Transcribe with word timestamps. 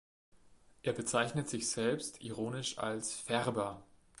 Er 0.81 0.93
bezeichnet 0.93 1.47
sich 1.47 1.69
selbst 1.69 2.23
ironisch 2.23 2.79
als 2.79 3.13
„Färber“. 3.13 3.83